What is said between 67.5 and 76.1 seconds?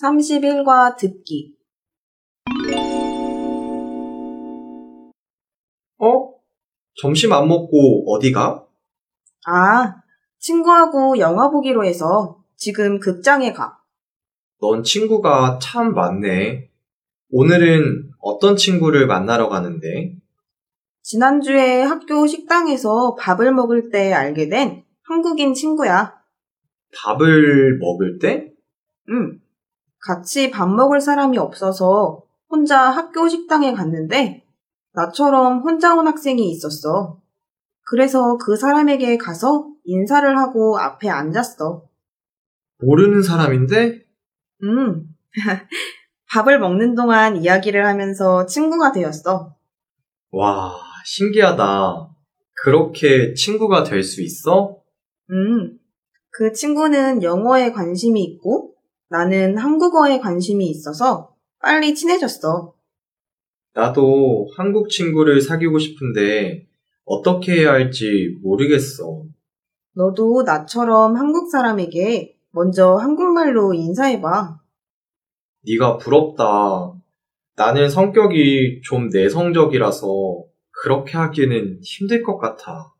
해야 할지 모르겠어. 너도 나처럼 한국 사람에게 먼저 한국말로 인사해봐. 네가